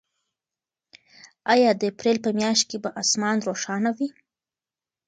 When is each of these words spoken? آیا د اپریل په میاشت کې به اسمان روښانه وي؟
آیا 1.53 1.71
د 1.75 1.81
اپریل 1.91 2.17
په 2.25 2.29
میاشت 2.39 2.63
کې 2.69 2.77
به 2.83 2.89
اسمان 3.01 3.37
روښانه 3.47 3.91
وي؟ 3.97 4.09